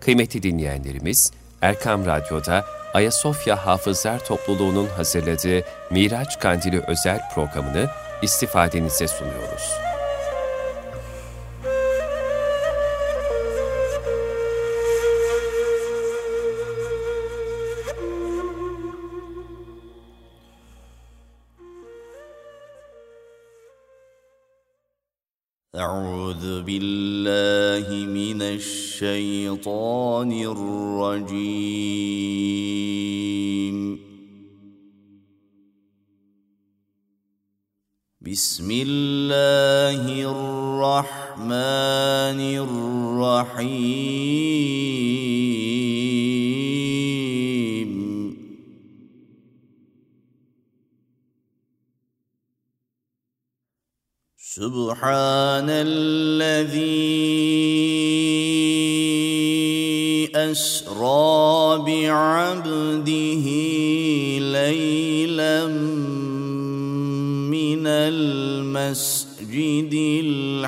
Kıymetli 0.00 0.42
dinleyenlerimiz, 0.42 1.32
Erkam 1.62 2.06
Radyo'da 2.06 2.64
Ayasofya 2.94 3.66
Hafızlar 3.66 4.24
Topluluğu'nun 4.24 4.86
hazırladığı 4.86 5.64
Miraç 5.90 6.40
Kandili 6.40 6.80
özel 6.88 7.20
programını 7.34 7.90
istifadenize 8.22 9.08
sunuyoruz. 9.08 9.86
أعوذ 25.76 26.62
بالله 26.62 27.86
من 28.18 28.40
الشيطان 28.42 28.89
الرجيم. 30.31 31.41
بسم 38.21 38.71
الله 38.71 40.05
الرحمن 40.31 41.49
الرحيم. 42.61 43.81
سبحان 54.37 55.69
الذي 55.69 57.31
أسرى 60.41 61.77
بعبده 61.85 63.45
ليلا 64.39 65.67
من 67.51 67.87
المسجد 67.87 69.93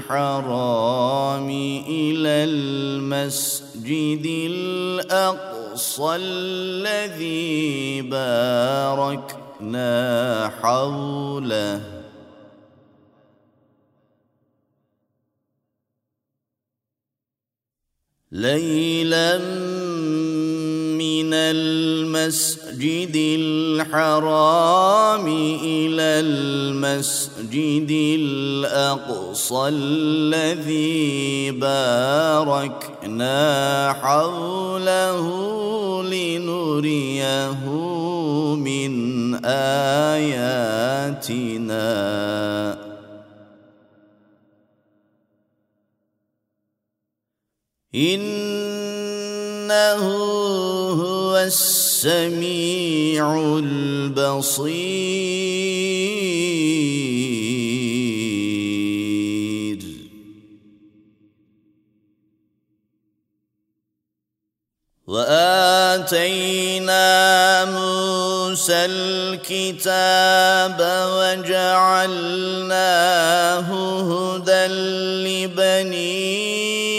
الحرام 0.06 1.50
إلى 1.90 2.30
المسجد 2.50 4.26
الأقصى 4.52 6.16
الذي 6.16 8.02
باركنا 8.02 9.92
حوله. 10.62 11.93
ليلا 18.34 19.38
من 20.98 21.34
المسجد 21.34 23.16
الحرام 23.40 25.28
إلى 25.64 26.26
المسجد 26.26 27.92
الأقصى 28.20 29.68
الذي 29.68 31.52
باركنا 31.52 33.38
حوله 34.02 35.24
لنريه 36.04 37.70
من 38.58 38.94
آياتنا. 39.46 40.34
إنه 47.96 49.74
هو 51.02 51.38
السميع 51.38 53.26
البصير. 53.60 54.74
وآتينا 65.08 66.96
موسى 67.66 68.86
الكتاب 68.86 70.78
وجعلناه 71.14 72.38
هدى 74.10 74.66
لبني 75.26 76.93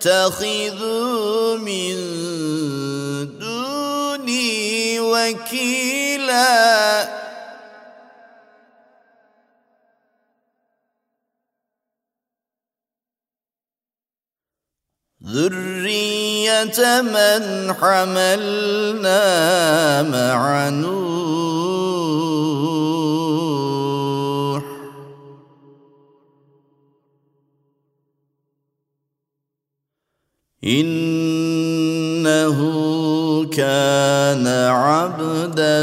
تتخذوا 0.00 1.56
من 1.56 1.96
دوني 3.38 5.00
وكيلا. 5.00 6.10
ذرية 15.26 17.02
من 17.02 17.74
حملنا 17.74 19.22
مع 20.02 20.68
نوح 20.68 22.00
إنه 30.64 32.58
كان 33.44 34.46
عبدا 34.46 35.80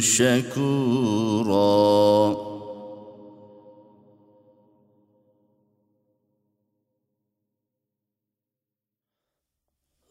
شكورا. 0.00 1.68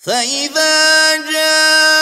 فإذا 0.05 1.15
جاء 1.31 1.94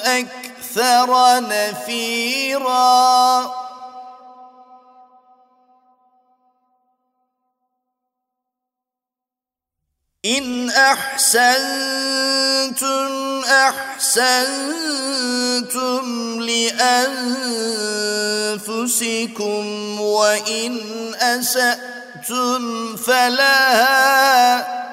أكثر 0.05 1.39
نفيراً 1.49 2.63
إن 10.25 10.69
أحسنتم 10.69 12.23
أحسنتم 13.43 14.83
لأنفسكم 16.41 17.21
وإن 20.01 20.81
أسأتم 21.15 22.95
فلها 22.95 24.83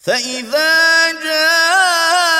فإذا 0.00 1.12
جاء 1.12 2.35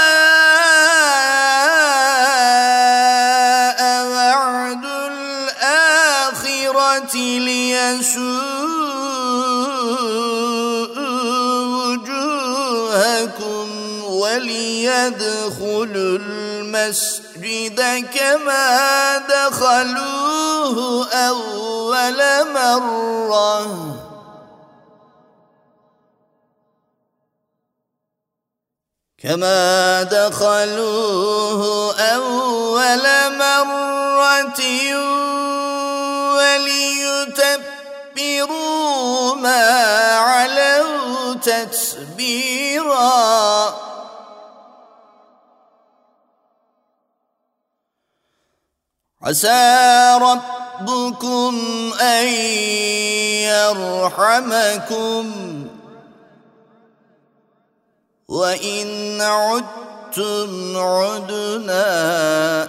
وليدخلوا 15.11 16.19
المسجد 16.19 17.81
كما 18.15 19.19
دخلوه 19.19 21.09
أول 21.13 22.19
مرة. 22.53 23.67
كما 29.19 30.03
دخلوه 30.03 31.95
أول 32.01 33.07
مرة 33.39 34.61
وليتبروا 38.17 39.35
ما 39.35 39.63
علوا 40.15 41.35
تتبيرا. 41.35 42.97
عسى 49.27 50.19
ربكم 50.23 51.55
أن 52.01 52.27
يرحمكم. 53.75 55.25
وإن 58.29 59.21
عدتم 59.21 60.77
عدنا. 60.77 62.69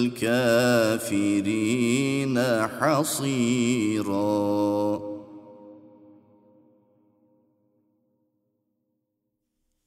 حصيراً. 2.79 4.94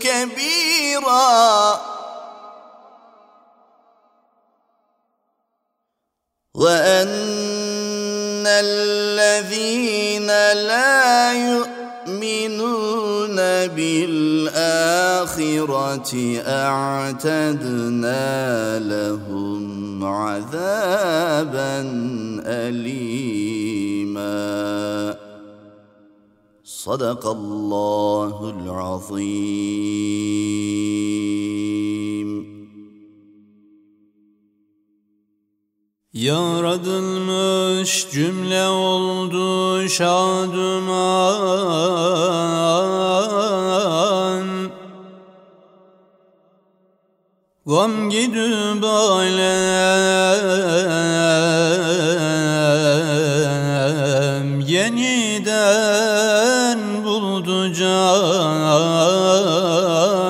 كبيرا. 0.00 1.80
وأن 6.54 8.46
الذين 8.46 10.26
لا 10.26 11.32
يؤمنون 11.32 13.36
بالآخرة 13.66 14.42
أعتدنا 16.46 18.18
لهم 18.78 20.04
عذابا 20.04 21.80
أليماً. 22.46 23.64
صدق 26.83 27.27
الله 27.27 28.53
العظيم 28.55 29.99
Yaratılmış 36.13 38.07
cümle 38.11 38.67
oldu 38.67 39.89
şaduman 39.89 41.29
Gam 47.65 48.09
gidip 48.09 48.83
alem 48.83 49.79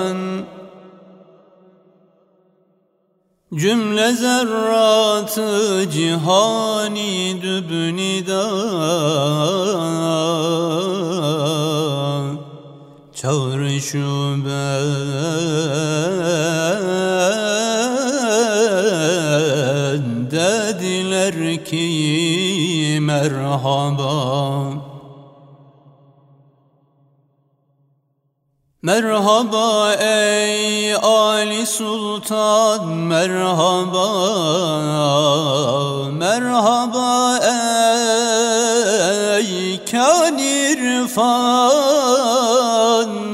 Can 0.04 0.44
Cümle 3.54 4.12
zerratı 4.12 5.90
cihani 5.90 7.42
dübnida 7.42 8.44
Çağrı 13.14 13.80
şuben 13.80 14.84
dediler 20.30 21.64
ki 21.64 22.98
merhaba 23.00 24.73
Merhaba 28.84 29.96
ey 29.96 30.92
Ali 30.92 31.64
Sultan 31.64 33.08
merhaba. 33.08 34.12
Merhaba 36.12 37.40
ey 39.40 39.80
kan 39.88 40.36
irfan 40.36 41.24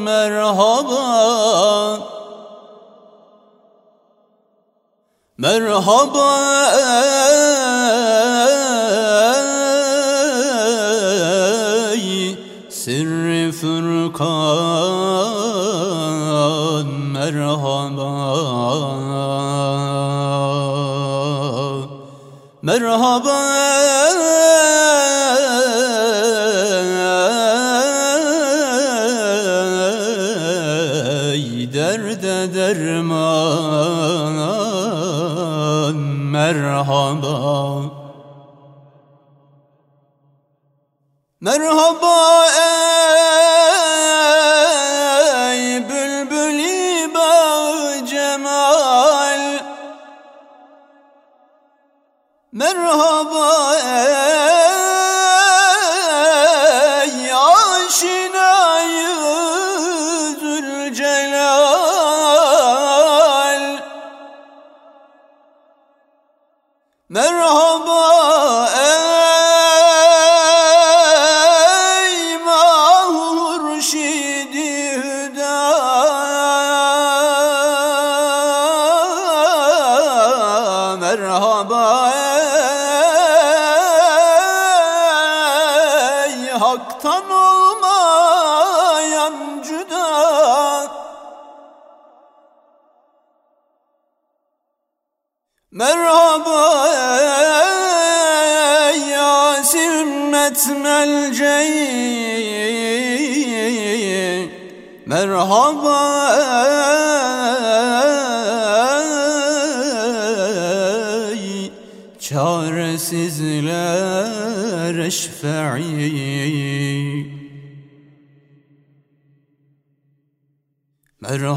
merhaba. 0.06 1.10
Merhaba 5.34 6.30
ey 11.90 12.38
sirri 12.70 13.50
furkan 13.50 14.69
merhaba. 17.60 18.08
Merhaba 22.62 23.40
derde 31.72 32.54
derman 32.54 33.20
merhaba. 36.32 37.36
Merhaba 41.40 42.46
ey 42.46 43.29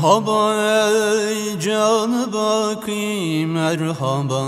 Merhaba 0.03 0.55
ey 0.55 1.59
canı 1.59 2.33
baki 2.33 3.45
merhaba 3.47 4.43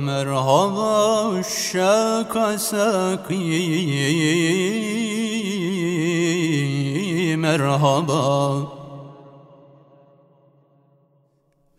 merhaba 0.00 1.28
uşşaka 1.28 2.58
saki 2.58 3.36
merhaba. 7.38 8.62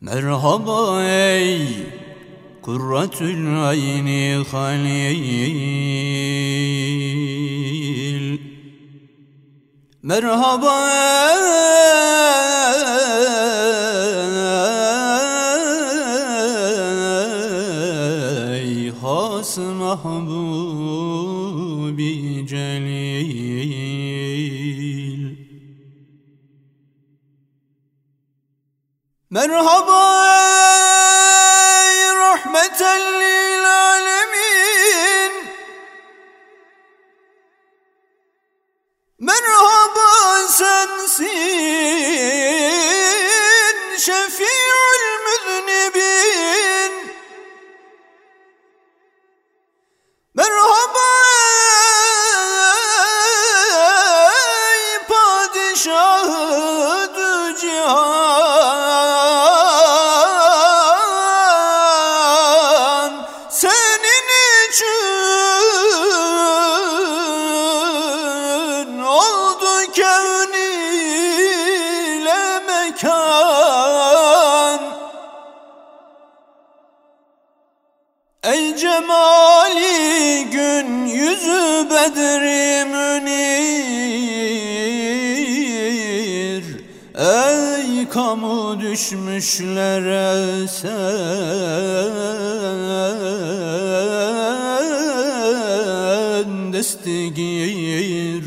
Merhaba 0.01 1.03
ey 1.03 1.67
kurratül 2.61 3.63
ayni 3.67 4.43
halil 4.51 5.95
Merhaba. 10.05 10.77
Ey 18.53 18.91
has 19.01 19.57
mahbubi 19.57 20.05
celil. 22.45 23.65
Merhaba 29.31 30.34
düşmüşlere 88.95 90.67
sen 90.67 90.93
destigir 96.73 98.43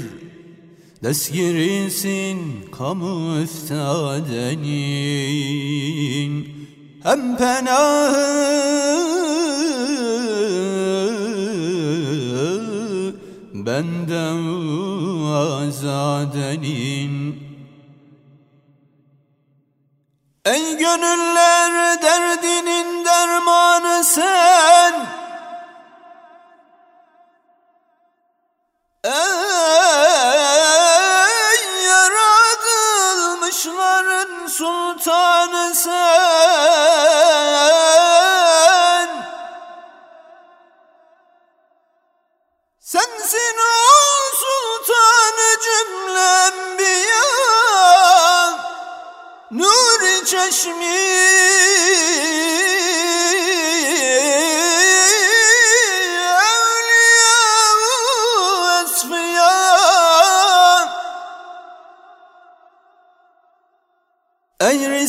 Destgirisin 1.03 2.39
kamu 2.79 3.41
üstadenin 3.43 4.79
Hem 7.03 7.37
penahı 7.37 8.88
gönüller 20.89 22.03
derdinin 22.03 23.05
dermanı 23.05 24.05
sen. 24.05 25.07
Ey 29.05 29.13
yaratılmışların 31.89 34.47
sultanı 34.47 35.75
sen 35.75 36.18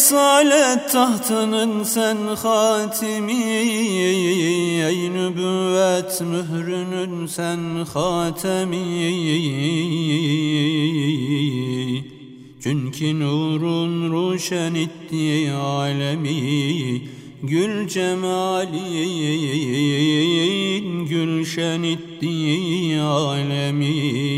Risalet 0.09 0.91
tahtının 0.91 1.83
sen 1.83 2.17
hatimi 2.17 3.33
Ey 4.87 5.13
nübüvvet 5.13 6.21
mührünün 6.21 7.25
sen 7.27 7.59
hatemi. 7.93 8.77
Çünkü 12.63 13.19
nurun 13.19 14.11
ruşen 14.11 14.75
etti 14.75 15.51
alemi 15.51 17.01
Gül 17.43 17.87
cemalin 17.87 18.85
gülşen 21.05 21.83
etti 21.83 23.01
alemi 23.01 24.28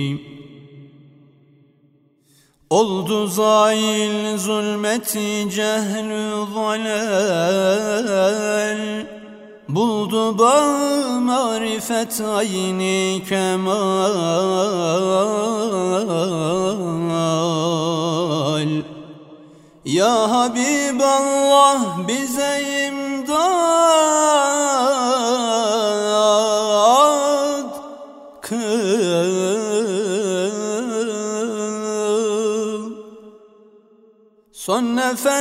Oldu 2.71 3.27
zail 3.27 4.37
zulmeti 4.37 5.49
cehlü 5.55 6.45
zalal. 6.53 8.01
Ba 10.39 10.57
marifet 11.19 12.21
ayni 12.21 13.23
kemal. 13.29 14.11
Ya 19.85 20.31
Habiballah 20.31 22.07
bize 22.07 22.53
imdad 22.87 24.10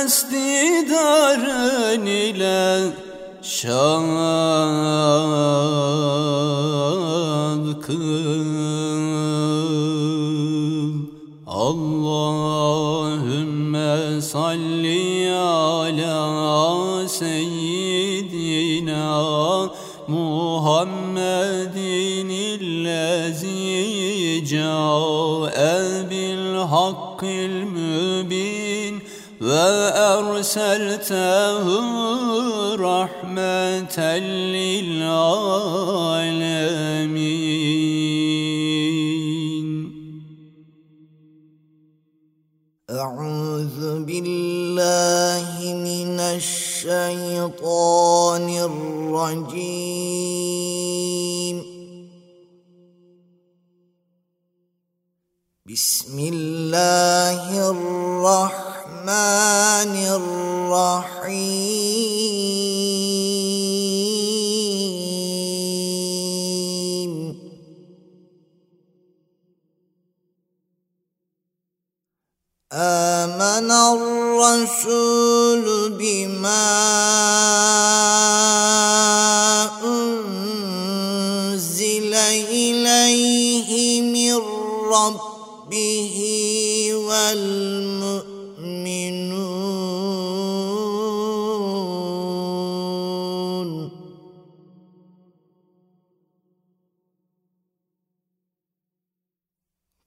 nefes 0.01 0.25
didarın 0.31 2.05
ile 2.05 2.79
şad 3.41 4.00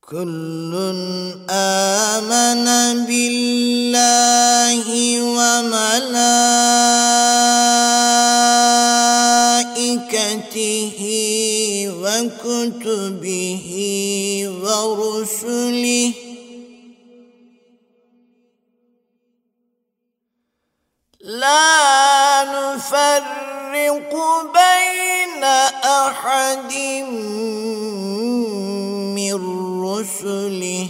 كل 0.05 0.73
آمن 1.51 2.67
بالله 3.09 4.87
وملائكته 5.65 6.21
وكتبه 12.05 13.69
ورسله. 14.63 16.13
لا 21.21 22.45
نفرق 22.45 24.13
بين 24.53 25.45
أحد 25.85 26.73
رسله 30.25 30.89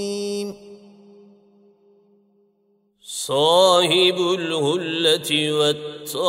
صاحب 3.02 4.18
الهلة 4.38 5.30
والتاج 5.52 6.20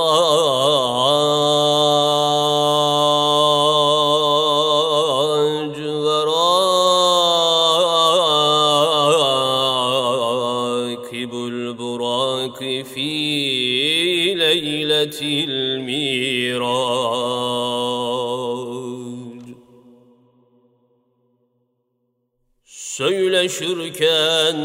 وراكب 6.07 6.51
البراك 11.33 12.59
في 12.85 13.11
ليلة 14.33 15.21
Söyleşirken 23.41 24.57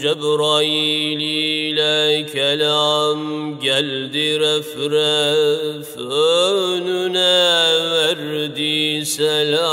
Cebrail 0.00 1.20
ile 1.20 2.26
kelam 2.26 3.60
geldi 3.60 4.40
refref 4.40 5.96
önüne 5.96 7.44
verdi 7.92 9.06
selam. 9.06 9.68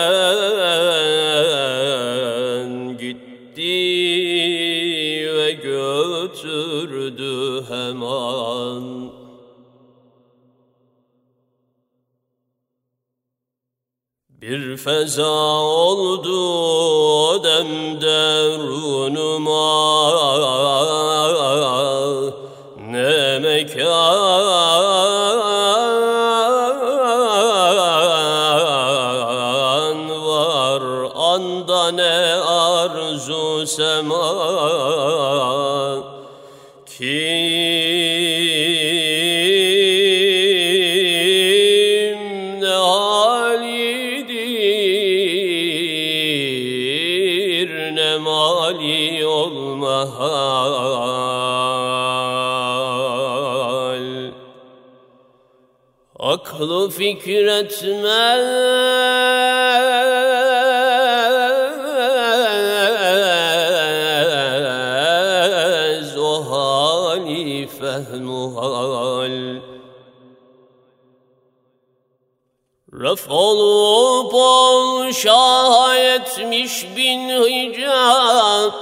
Bir 14.53 14.77
feza 14.77 15.31
oldu 15.61 16.37
o 17.29 17.43
demde 17.43 18.57
runuma. 18.57 20.13
Ne 22.91 23.39
mekan 23.39 23.83
var 30.25 30.83
anda 31.15 31.91
ne 31.91 32.35
arzu 32.43 33.67
sema. 33.67 34.27
Kim 36.85 38.42
Aklı 56.63 56.89
fikretmez 56.89 58.17
o 66.17 66.51
hali 66.51 67.67
fehmu 67.67 68.55
hal 68.55 69.59
Ref 72.93 73.29
olup 73.29 74.33
ol 74.33 75.11
şah 75.11 75.95
etmiş 75.95 76.85
bin 76.97 77.29
hicab 77.29 78.73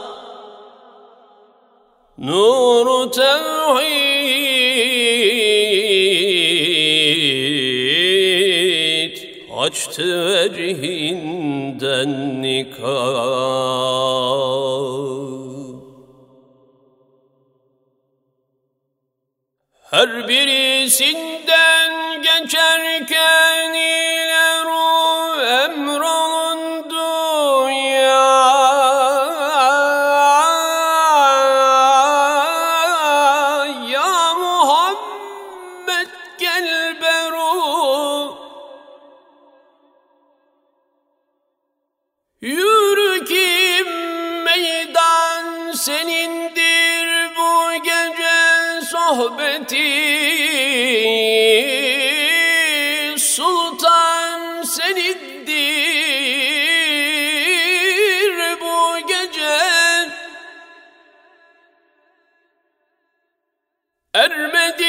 Nuru 2.17 3.11
tevhid 3.11 4.50
Açtı 9.91 10.25
vecihinden 10.33 12.11
nikah. 12.41 12.81
Her 19.91 20.27
birisinden 20.27 21.40
Ermedi 64.13 64.83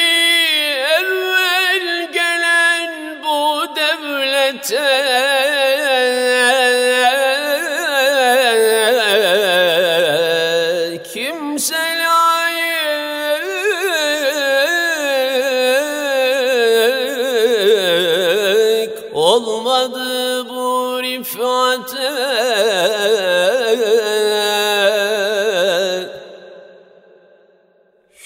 evvel 1.00 2.12
gelen 2.12 3.22
bu 3.24 3.66
devlete. 3.76 4.92
Kimse 11.14 11.74
layık 11.74 12.56
olmadı 19.14 20.48
bu 20.48 21.02
rifate. 21.02 22.12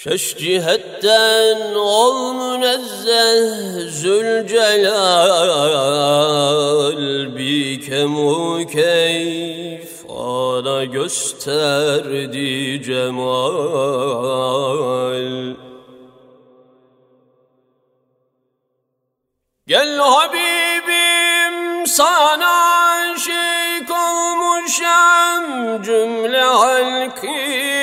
Şeş 0.08 0.36
cihetten 1.00 1.74
ol 1.74 2.34
münezzeh 2.34 3.90
Zülcelal 3.90 4.56
Bikemu 7.36 8.66
keyf 8.66 10.04
ana 10.10 10.84
gösterdi 10.84 12.82
cemal. 12.82 13.56
Gel 19.66 19.98
Habibim 19.98 21.86
sana 21.86 22.76
aşık 23.16 23.90
olmuşam 23.90 25.82
cümle 25.82 26.42
halki 26.42 27.75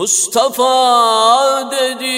Mustafa 0.00 1.68
dedi 1.70 2.16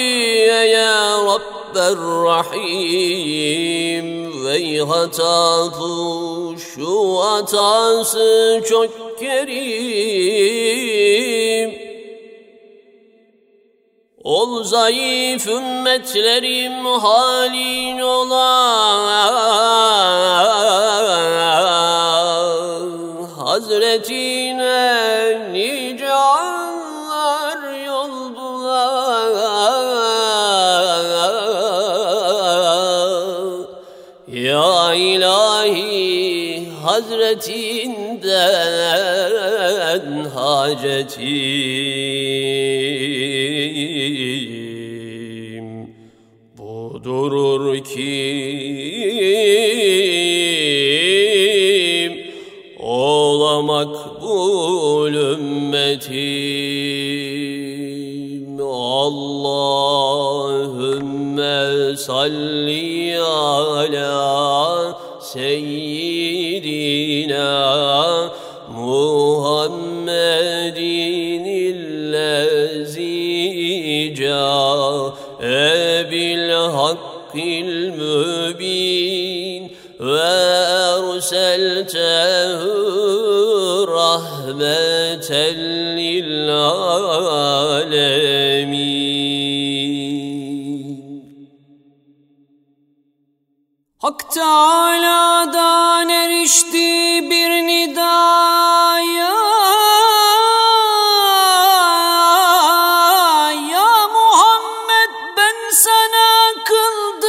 ya 0.71 1.19
Rabbi 1.19 1.99
Rahim 2.27 4.07
Vey 4.45 4.79
hatafı 4.79 6.55
şu 6.59 7.19
hatası 7.19 8.61
çok 8.69 9.19
kerim. 9.19 10.63
Ol 14.23 14.63
zayıf 14.63 15.47
ümmetlerim 15.47 16.85
halin 16.85 17.99
olan 17.99 19.03
Hazretine 23.37 24.22
Hazretinden 36.93 38.29
hacetim 40.35 40.93
budurur 46.57 47.65
kim 47.83 48.03
ola 52.79 53.61
makbul 53.61 55.13
ümmetim. 55.13 56.13
Allahümme 59.05 59.97
salli 61.97 63.19
ala 63.19 64.23
seyyidina 65.21 66.22
Muhammedin 70.03 71.45
illezi 71.65 73.13
ca'e 74.19 76.11
bil 76.11 76.49
hakkil 76.77 77.73
mübin 77.99 79.63
ve 79.99 80.39
erseltehu 80.99 82.73
rahmeten 83.87 85.59
Hak 94.03 94.31
Teâlâ'dan 94.31 96.09
erişti 96.09 97.29
bir 97.29 97.49
nidaya. 97.67 99.33
Ya 103.71 104.07
Muhammed 104.07 105.11
ben 105.37 105.55
sana 105.71 106.53
kıldım 106.65 107.21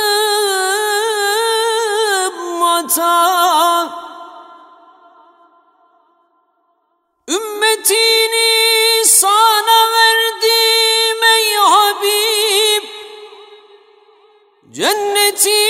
hata 2.62 3.88
Ümmetini 7.28 9.04
sana 9.04 9.92
verdim 9.92 11.22
ey 11.22 11.56
Habib. 11.56 12.84
Cennetimi 14.70 15.63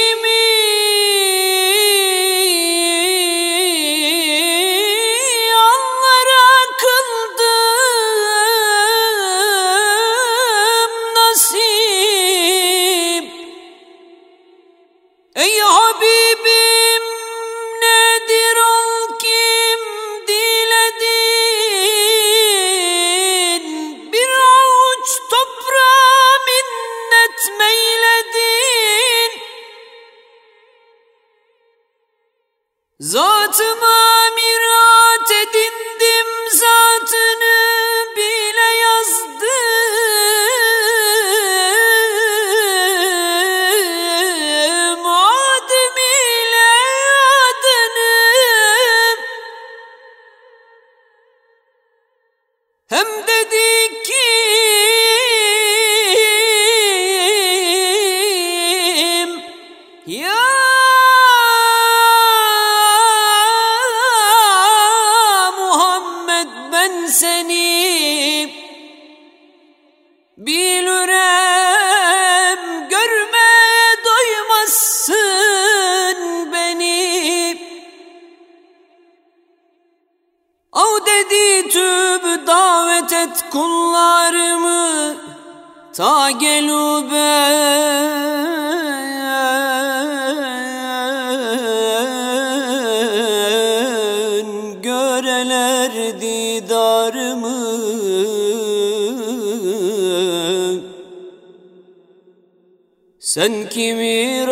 Sen 103.35 103.69
kimi 103.69 104.44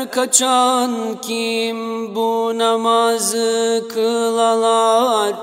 Her 0.00 0.10
kaçan 0.10 1.20
kim 1.22 2.14
bu 2.14 2.58
namazı 2.58 3.84
kılalar? 3.94 5.34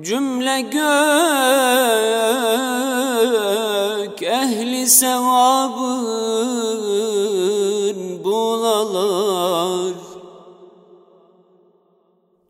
Cümle 0.00 0.60
gök 0.60 0.82
ehli 4.22 4.86
sevabın 4.86 5.98
bulalar. 8.24 9.94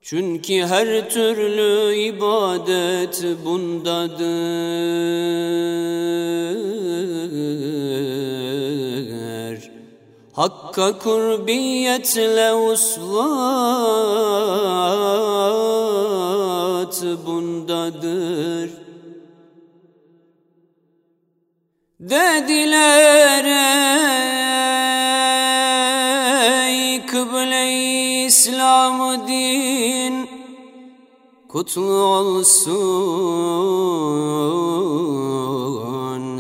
Çünkü 0.03 0.67
her 0.67 1.11
türlü 1.11 1.95
ibadet 1.95 3.25
bundadır 3.45 4.89
Hakka 10.69 10.99
kurbiyetle 10.99 12.55
uslat 12.55 13.09
bundadır. 17.27 18.71
Dediler 22.01 23.45
İslam 28.29 29.29
din 29.29 30.29
kutlu 31.49 31.83
olsun. 31.83 32.79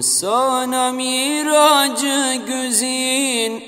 Sana 0.01 0.93
miracı 0.93 2.43
güzin 2.47 3.67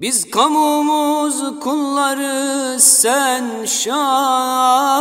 biz 0.00 0.30
kamumuz 0.30 1.60
kulları 1.60 2.80
sen 2.80 3.64
şahsın. 3.64 4.96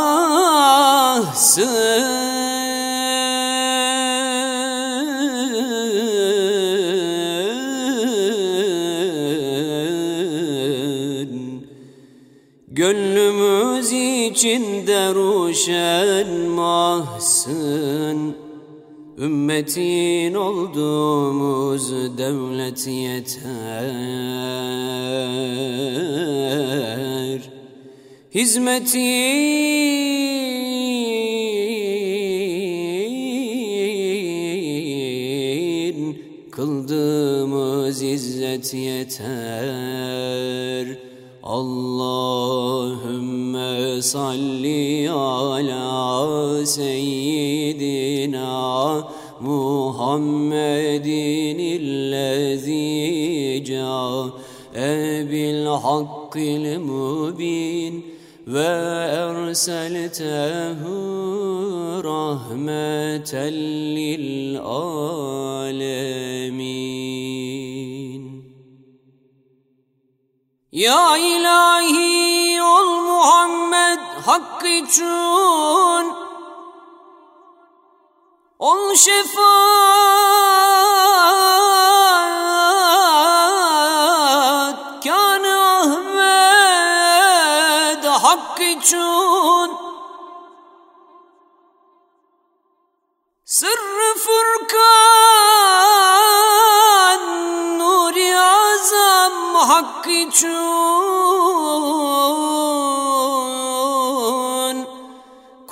Gönlümüz 12.67 13.91
içinde 13.91 15.13
ruşen 15.13 16.27
mahsın 16.49 18.24
Ümmetin 19.17 20.33
olduğumuz 20.33 21.91
devlet 22.17 22.87
yeter. 22.87 23.45
Hizmetin 28.35 28.95
kıldığımız 36.51 38.01
izzet 38.01 38.73
yeter. 38.73 40.05
Allahümme 41.43 42.41
salli 44.01 45.09
ala 45.11 46.65
seyyidina 46.65 47.74
Bil 55.31 55.65
hakkil 55.65 56.79
mubin 56.79 57.93
ve 58.47 58.73
erseltehu 59.23 60.93
rahmeten 62.03 63.53
lil 63.95 64.59
alemin 64.59 65.85
ya 70.71 71.17
ilahi 71.17 72.61
ol 72.61 73.01
Muhammed 73.01 73.99
hakkı 74.25 74.67
için 74.67 76.24
Ol 78.65 78.95
şefaat 78.95 79.45
kan 85.03 85.43
Ahmed 85.43 86.73
hakkı 88.03 88.63
için. 88.63 89.71
Sırrı 93.45 94.17
Furkan 94.17 94.79
Nuri 97.79 98.39
Azam 98.39 99.55
hakkı 99.55 100.09
için 100.09 101.14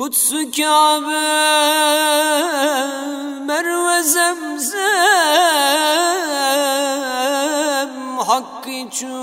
Kutsu 0.03 0.51
Kabe 0.51 1.27
Merve 3.47 4.03
Zemzem 4.03 4.73
hakkı 8.17 8.69
için 8.69 9.13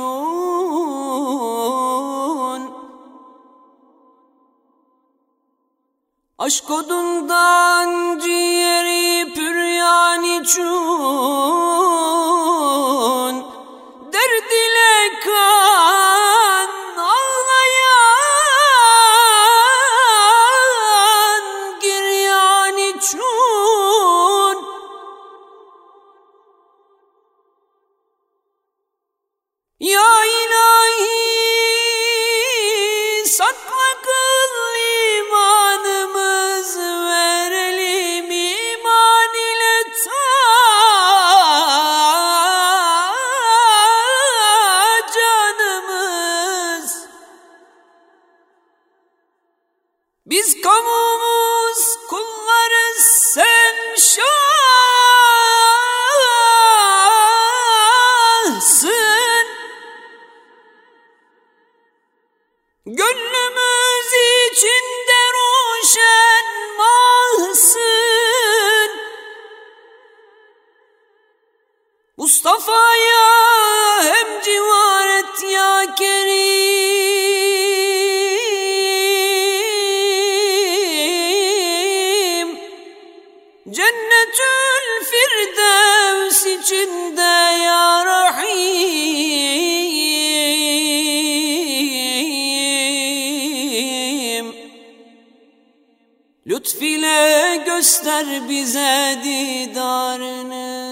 Aşk 6.39 6.71
odundan 6.71 8.19
ciğeri 8.19 9.35
püryan 9.35 10.23
için 10.23 11.11
göster 98.21 98.49
bize 98.49 99.19
didarını. 99.25 100.91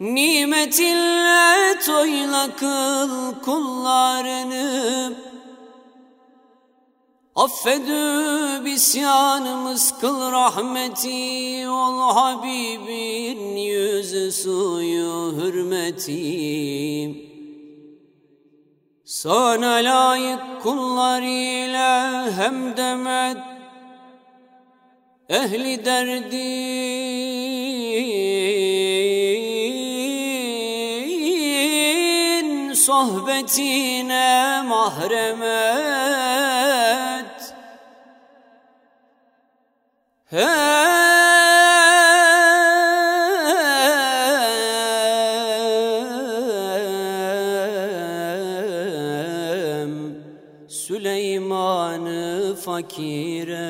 Nimetinle 0.00 1.78
toyla 1.86 2.56
kıl 2.56 3.34
kullarını. 3.44 5.14
Affedü 7.34 8.64
bisyanımız 8.64 10.00
kıl 10.00 10.32
rahmeti 10.32 11.68
Ol 11.68 12.14
Habibin 12.14 13.56
yüzü 13.56 14.32
suyu 14.32 15.34
hürmeti 15.36 17.27
Sana 19.22 19.74
layık 19.74 20.62
kullar 20.62 21.22
ile 21.22 22.32
hem 22.32 22.76
demet 22.76 23.36
Ehli 25.28 25.84
derdin 25.84 26.32
sohbetine 32.72 34.62
mahremet. 34.66 35.58
Hem 40.30 40.87
fakire 52.78 53.68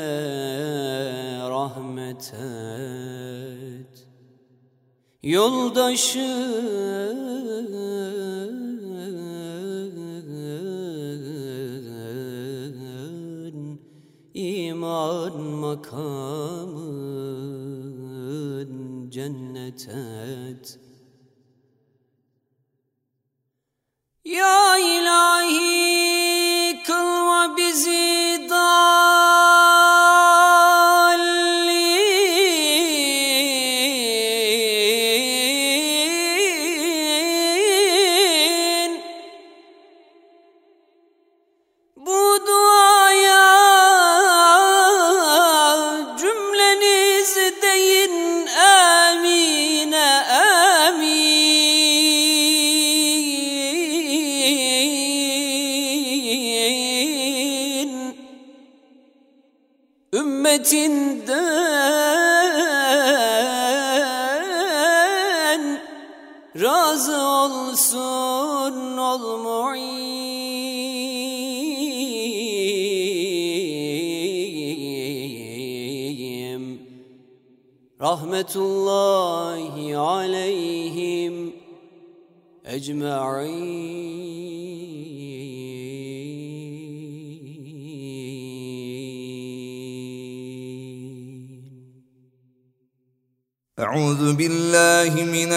rahmet 1.50 2.34
et. 2.34 4.06
yoldaşın 5.22 6.18
iman 14.34 15.40
makamın 15.40 16.88
cennet 19.10 19.88
et. 19.88 20.78
Ya 24.24 24.78
ilahi 24.78 26.82
kılma 26.86 27.56
bizi 27.56 28.27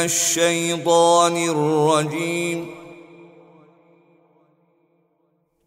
الشيطان 0.03 1.35
الرجيم. 1.37 2.75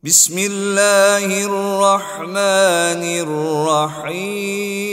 بسم 0.03 0.39
الله 0.39 1.45
الرحمن 1.45 3.03
الرحيم. 3.25 4.84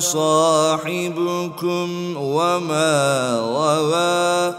صاحبكم 0.00 1.88
وما 2.16 2.92
غوى 3.40 4.54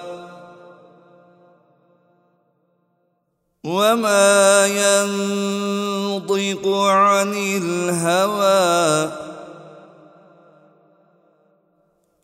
وما 3.66 4.68
ينطق 4.68 6.68
عن 6.78 7.34
الهوى 7.34 9.12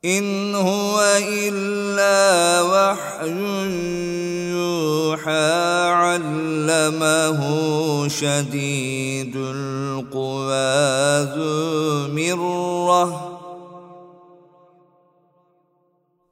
إن 0.06 0.56
هو 0.56 1.02
إلا 1.28 2.62
وحي 2.62 3.32
يوحى 4.52 5.71
علمه 6.82 8.08
شديد 8.08 9.36
القوى 9.36 11.24
ذو 11.36 12.08
مرة. 12.08 13.28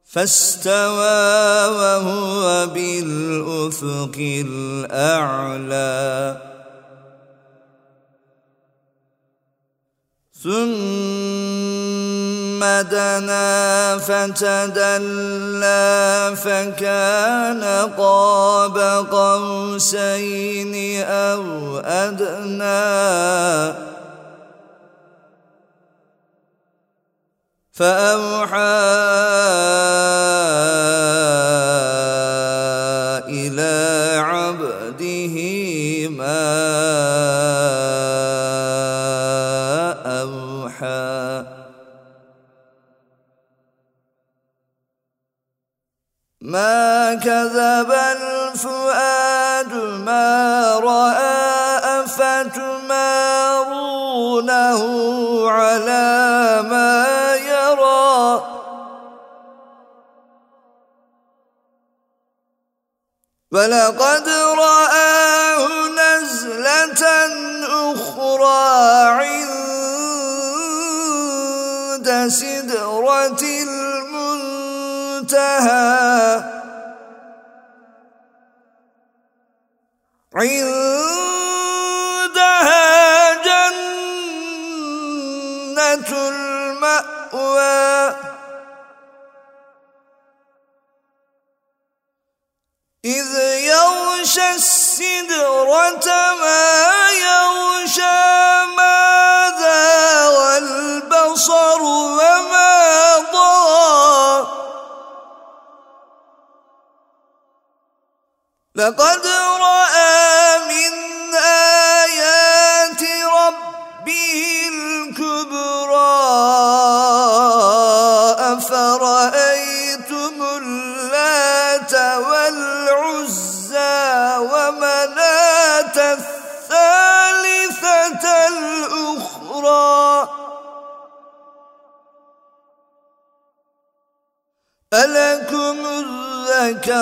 فاستوى 0.04 1.66
وهو 1.66 2.66
بالأفق 2.66 4.16
الأعلى. 4.18 5.90
ثم 10.42 12.09
دنا 12.82 13.98
فتدلى 13.98 15.70
فكان 16.36 17.64
قاب 17.98 18.78
قوسين 19.10 20.74
أو 21.04 21.78
أدنى. 21.78 23.10
فأوحى 27.72 29.00
ما 46.50 47.14
كذب 47.14 47.90
الفؤاد 47.92 49.74
ما 50.06 50.74
رأى 50.82 51.38
أفتمارونه 52.02 52.80
على 55.50 56.62
ما 56.70 57.06
يرى. 57.36 58.42
ولقد 63.52 64.28
رآه 64.58 65.68
نزلة 65.88 67.02
أخرى 67.92 68.70
عند 69.08 69.39
المنتهى 75.60 76.42
عندها 81.54 82.54
جنة 83.44 83.88
المأوى. 86.28 87.80
إذ 93.04 93.34
يغشى 93.64 94.50
السدرة 94.54 96.08
ما 96.40 96.69
لقد 108.79 109.25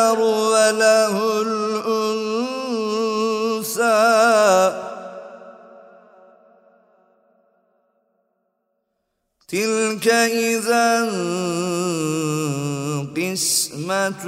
الذكر 0.08 0.20
وله 0.20 1.42
الأنثى. 1.42 2.08
تلك 9.48 10.08
إذا 10.08 11.04
قسمة 13.16 14.24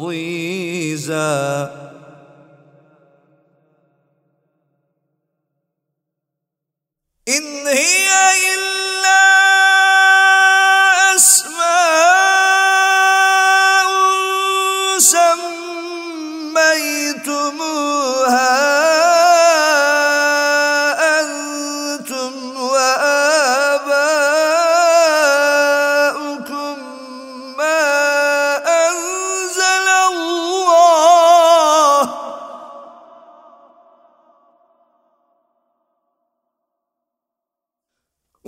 ضيزى. 0.00 1.79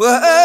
Whoa. 0.02 0.41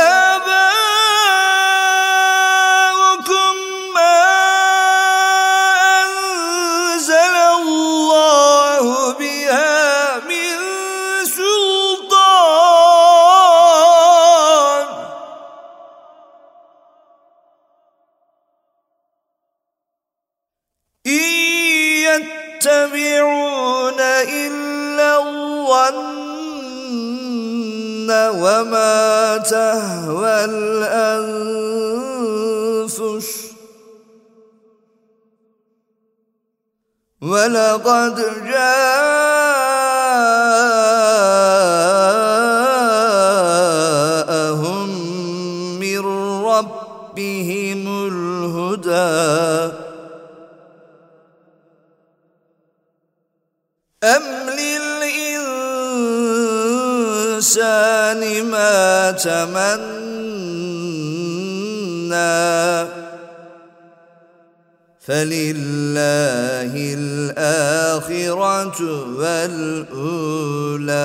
فلله 65.08 66.74
الآخرة 66.76 68.82
والأولى. 69.18 70.98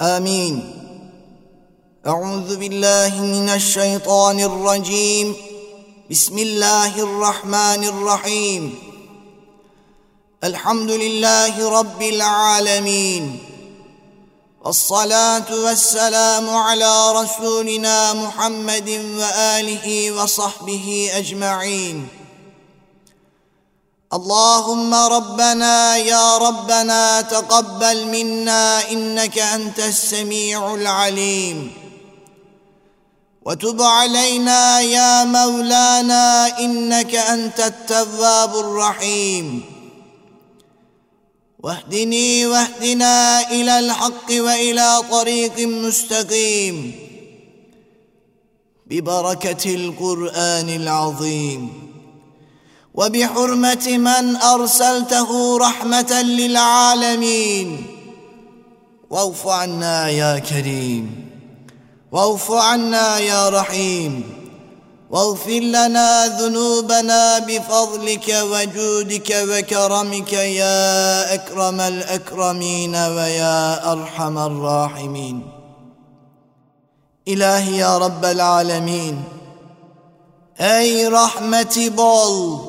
آمين. 0.00 0.72
أعوذ 2.06 2.56
بالله 2.56 3.22
من 3.22 3.48
الشيطان 3.48 4.40
الرجيم. 4.40 5.34
بسم 6.10 6.38
الله 6.38 7.02
الرحمن 7.02 7.84
الرحيم. 7.84 8.74
الحمد 10.44 10.90
لله 10.90 11.80
رب 11.80 12.02
العالمين. 12.02 13.38
والصلاه 14.66 15.46
والسلام 15.54 16.50
على 16.50 17.12
رسولنا 17.12 18.12
محمد 18.12 18.88
وآله 19.18 20.12
وصحبه 20.12 21.10
أجمعين. 21.14 22.08
اللهم 24.12 24.94
ربنا 24.94 25.96
يا 25.96 26.38
ربنا 26.38 27.20
تقبل 27.20 28.06
منا 28.06 28.90
إنك 28.90 29.38
أنت 29.38 29.78
السميع 29.78 30.74
العليم. 30.74 31.72
وتب 33.46 33.82
علينا 33.82 34.80
يا 34.80 35.24
مولانا 35.24 36.58
إنك 36.58 37.14
أنت 37.14 37.60
التواب 37.60 38.56
الرحيم. 38.56 39.75
واهدني 41.66 42.46
واهدنا 42.46 43.50
إلى 43.50 43.78
الحق 43.78 44.30
وإلى 44.30 45.02
طريق 45.10 45.58
مستقيم 45.66 46.92
ببركة 48.86 49.74
القرآن 49.74 50.68
العظيم 50.68 51.72
وبحرمة 52.94 53.86
من 53.98 54.36
أرسلته 54.36 55.58
رحمة 55.58 56.22
للعالمين 56.22 57.86
واوف 59.10 59.46
عنا 59.48 60.08
يا 60.08 60.38
كريم 60.38 61.28
واوف 62.12 62.50
عنا 62.52 63.18
يا 63.18 63.48
رحيم 63.48 64.22
واغفر 65.15 65.59
لنا 65.59 66.27
ذنوبنا 66.39 67.39
بفضلك 67.39 68.27
وجودك 68.51 69.29
وكرمك 69.49 70.33
يا 70.33 71.33
اكرم 71.33 71.81
الاكرمين 71.81 72.95
ويا 72.95 73.91
ارحم 73.91 74.37
الراحمين 74.37 75.51
İlahi 77.27 77.75
ya 77.75 77.99
Rabbel 77.99 78.45
Alemin 78.45 79.19
Ey 80.59 81.11
rahmeti 81.11 81.97
bol 81.97 82.59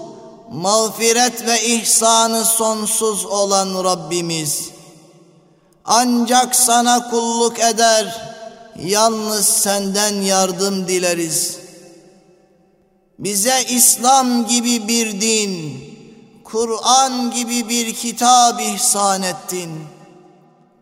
Mağfiret 0.50 1.46
ve 1.46 1.62
ihsanı 1.62 2.44
sonsuz 2.44 3.26
olan 3.26 3.84
Rabbimiz 3.84 4.70
Ancak 5.84 6.54
sana 6.56 7.10
kulluk 7.10 7.60
eder 7.60 8.34
Yalnız 8.78 9.46
senden 9.46 10.14
yardım 10.14 10.88
dileriz 10.88 11.62
Bize 13.19 13.63
İslam 13.69 14.47
gibi 14.47 14.87
bir 14.87 15.21
din, 15.21 15.83
Kur'an 16.43 17.31
gibi 17.31 17.69
bir 17.69 17.95
kitap 17.95 18.61
ihsan 18.61 19.23
ettin. 19.23 19.71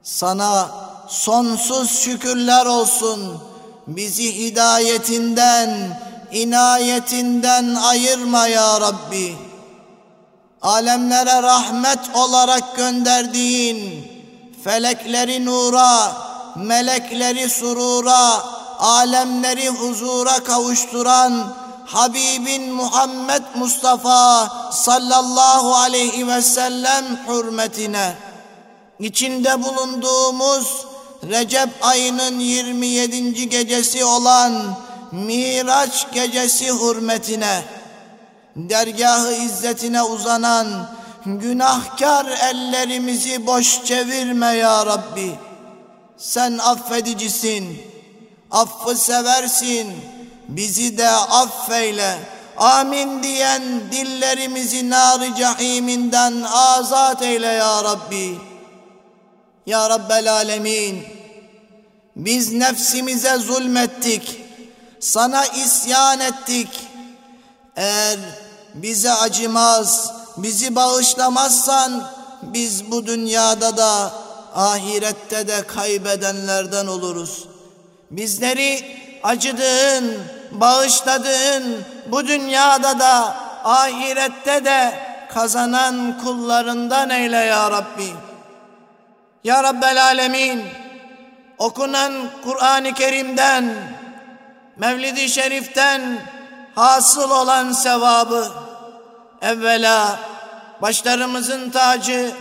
Sana 0.04 0.72
sonsuz 1.08 2.00
şükürler 2.00 2.66
olsun. 2.66 3.42
Bizi 3.88 4.36
hidayetinden, 4.38 6.00
inayetinden 6.32 7.76
ayırma 7.76 8.48
ya 8.48 8.82
Rabbi. 8.82 9.36
Alemlere 10.62 11.42
rahmet 11.42 12.00
olarak 12.14 12.76
gönderdiğin 12.76 14.08
felekleri 14.64 15.46
nura, 15.46 16.14
melekleri 16.56 17.50
surura, 17.50 18.44
alemleri 18.80 19.70
huzura 19.70 20.44
kavuşturan 20.44 21.56
Habibin 21.86 22.74
Muhammed 22.74 23.44
Mustafa 23.56 24.50
sallallahu 24.72 25.76
aleyhi 25.76 26.28
ve 26.28 26.42
sellem 26.42 27.06
hürmetine 27.28 28.16
içinde 29.00 29.64
bulunduğumuz 29.64 30.86
Recep 31.30 31.70
ayının 31.82 32.40
27. 32.40 33.50
gecesi 33.50 34.06
olan 34.06 34.78
Miraç 35.12 36.08
gecesi 36.14 36.68
hürmetine 36.68 37.64
dergahı 38.56 39.34
izzetine 39.34 40.04
uzanan 40.04 40.90
günahkar 41.26 42.26
ellerimizi 42.26 43.48
boş 43.48 43.86
çevirme 43.86 44.48
ya 44.48 44.86
Rabbi. 44.86 45.36
Sen 46.18 46.58
affedicisin, 46.58 47.78
affı 48.52 48.96
seversin, 48.96 49.88
bizi 50.48 50.98
de 50.98 51.10
affeyle. 51.10 52.20
Amin 52.58 53.24
diyen 53.24 53.64
dillerimizi 53.92 54.90
nar 54.90 55.36
cehiminden 55.36 56.42
azat 56.52 57.22
eyle 57.22 57.48
ya 57.48 57.84
Rabbi. 57.84 58.40
Ya 59.66 59.90
Rabbel 59.90 60.32
Alemin. 60.32 61.04
Biz 62.16 62.54
nefsimize 62.54 63.38
zulmettik. 63.38 64.42
Sana 65.00 65.46
isyan 65.46 66.20
ettik. 66.20 66.68
Eğer 67.76 68.20
bize 68.74 69.12
acımaz, 69.12 70.12
bizi 70.38 70.76
bağışlamazsan 70.76 72.12
biz 72.42 72.92
bu 72.92 73.06
dünyada 73.06 73.78
da 73.78 74.14
ahirette 74.56 75.48
de 75.48 75.68
kaybedenlerden 75.68 76.88
oluruz. 76.88 77.46
Bizleri 78.12 78.86
acıdığın, 79.24 80.18
bağışladığın 80.60 81.86
bu 82.06 82.28
dünyada 82.28 83.00
da 83.00 83.36
ahirette 83.64 84.66
de 84.66 84.94
kazanan 85.34 86.20
kullarından 86.24 87.10
eyle 87.10 87.38
ya 87.38 87.72
Rabbi. 87.72 88.14
Ya 89.44 89.64
Rabbel 89.64 90.04
Alemin 90.04 90.64
okunan 91.58 92.14
Kur'an-ı 92.44 92.94
Kerim'den 92.94 93.76
Mevlid-i 94.78 95.30
Şerif'ten 95.30 96.20
hasıl 96.76 97.32
olan 97.32 97.72
sevabı 97.72 98.52
evvela 99.42 100.20
başlarımızın 100.82 101.70
tacı, 101.70 102.32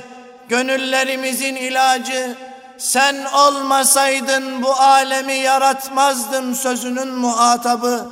gönüllerimizin 0.49 1.57
ilacı 1.57 2.37
sen 2.79 3.25
olmasaydın 3.25 4.62
bu 4.62 4.72
alemi 4.72 5.35
yaratmazdım 5.35 6.55
sözünün 6.55 7.09
muhatabı. 7.09 8.09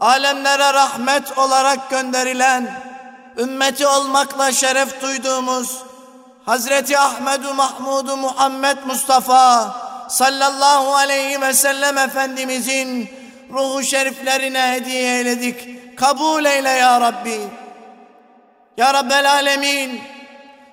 Alemlere 0.00 0.72
rahmet 0.72 1.38
olarak 1.38 1.90
gönderilen, 1.90 2.80
ümmeti 3.38 3.86
olmakla 3.86 4.52
şeref 4.52 5.02
duyduğumuz 5.02 5.82
Hazreti 6.46 6.98
Ahmedu 6.98 7.54
Mahmudu 7.54 8.16
Muhammed 8.16 8.78
Mustafa 8.86 9.76
sallallahu 10.08 10.94
aleyhi 10.94 11.40
ve 11.40 11.52
sellem 11.52 11.98
Efendimizin 11.98 13.10
ruhu 13.52 13.82
şeriflerine 13.82 14.72
hediye 14.72 15.18
eyledik. 15.18 15.84
Kabul 15.98 16.44
eyle 16.44 16.70
ya 16.70 17.00
Rabbi. 17.00 17.40
Ya 18.76 18.94
Rabbel 18.94 19.30
Alemin 19.30 20.00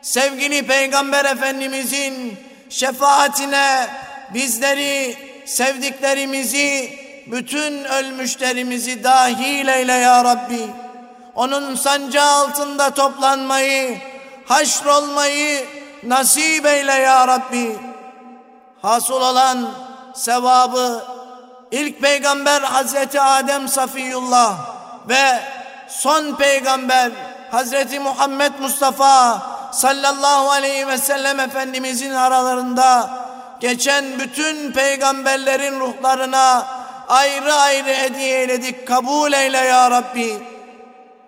sevgili 0.02 0.68
Peygamber 0.68 1.26
Efendimizin 1.26 2.38
şefaatine 2.72 3.88
bizleri, 4.34 5.18
sevdiklerimizi, 5.46 7.00
bütün 7.28 7.84
ölmüşlerimizi 7.84 9.04
dahil 9.04 9.68
eyle 9.68 9.94
ya 9.94 10.24
Rabbi. 10.24 10.68
Onun 11.36 11.76
sancağı 11.76 12.32
altında 12.32 12.90
toplanmayı, 12.90 13.98
haşrolmayı 14.46 15.66
nasip 16.04 16.66
eyle 16.66 16.94
ya 16.94 17.28
Rabbi. 17.28 17.80
Hasıl 18.82 19.14
olan 19.14 19.70
sevabı 20.16 21.06
ilk 21.72 22.02
peygamber 22.02 22.62
Hazreti 22.62 23.22
Adem 23.22 23.68
Safiyullah 23.68 24.58
ve 25.10 25.40
son 25.88 26.36
peygamber 26.36 27.12
Hazreti 27.52 28.00
Muhammed 28.00 28.52
Mustafa 28.60 29.42
sallallahu 29.72 30.52
aleyhi 30.52 30.88
ve 30.88 30.98
sellem 30.98 31.40
Efendimizin 31.40 32.12
aralarında 32.12 33.10
geçen 33.60 34.20
bütün 34.20 34.72
peygamberlerin 34.72 35.80
ruhlarına 35.80 36.68
ayrı 37.08 37.54
ayrı 37.54 37.94
hediye 37.94 38.40
eyledik. 38.40 38.88
Kabul 38.88 39.34
eyle 39.34 39.58
ya 39.58 39.92
Rabbi. 39.92 40.38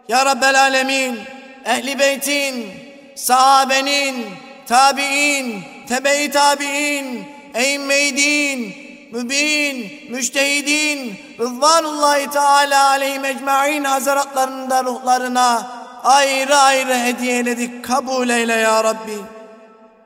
Ya 0.07 0.25
Rabbel 0.25 0.61
Alemin, 0.61 1.19
Ehli 1.65 1.99
Beytin, 1.99 2.71
sahabenin, 3.15 4.25
tabi'in, 4.67 5.63
tebe-i 5.89 6.31
tabi'in, 6.31 7.25
eyyime 7.53 8.17
din, 8.17 8.75
mübin, 9.11 9.91
müştehidin, 10.11 11.19
Rıdvanullahi 11.39 12.29
Teala 12.29 12.89
aleyhi 12.89 13.19
mecmain 13.19 13.83
hazaratlarında 13.83 14.83
ruhlarına 14.83 15.82
ayrı 16.03 16.55
ayrı 16.55 16.93
hediyeledik. 16.93 17.85
Kabul 17.85 18.29
eyle 18.29 18.53
ya 18.53 18.83
Rabbi. 18.83 19.17